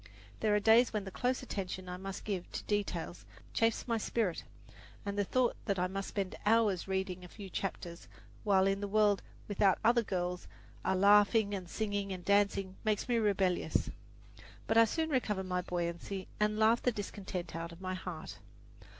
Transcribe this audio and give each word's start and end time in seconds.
There 0.39 0.55
are 0.55 0.59
days 0.59 0.91
when 0.93 1.03
the 1.03 1.11
close 1.11 1.43
attention 1.43 1.87
I 1.87 1.95
must 1.95 2.25
give 2.25 2.51
to 2.53 2.63
details 2.63 3.23
chafes 3.53 3.87
my 3.87 3.99
spirit, 3.99 4.43
and 5.05 5.15
the 5.15 5.23
thought 5.23 5.55
that 5.65 5.77
I 5.77 5.85
must 5.85 6.07
spend 6.07 6.33
hours 6.43 6.87
reading 6.87 7.23
a 7.23 7.27
few 7.27 7.51
chapters, 7.51 8.07
while 8.43 8.65
in 8.65 8.81
the 8.81 8.87
world 8.87 9.21
without 9.47 9.77
other 9.83 10.01
girls 10.01 10.47
are 10.83 10.95
laughing 10.95 11.53
and 11.53 11.69
singing 11.69 12.11
and 12.11 12.25
dancing, 12.25 12.77
makes 12.83 13.07
me 13.07 13.17
rebellious; 13.17 13.91
but 14.65 14.75
I 14.75 14.85
soon 14.85 15.11
recover 15.11 15.43
my 15.43 15.61
buoyancy 15.61 16.27
and 16.39 16.57
laugh 16.57 16.81
the 16.81 16.91
discontent 16.91 17.55
out 17.55 17.71
of 17.71 17.79
my 17.79 17.93
heart. 17.93 18.39